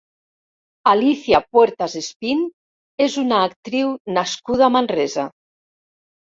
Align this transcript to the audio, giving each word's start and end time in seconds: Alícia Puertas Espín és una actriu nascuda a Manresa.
Alícia 0.91 1.41
Puertas 1.55 1.95
Espín 1.99 2.41
és 3.07 3.19
una 3.25 3.43
actriu 3.49 3.93
nascuda 4.17 4.67
a 4.71 4.73
Manresa. 4.79 5.29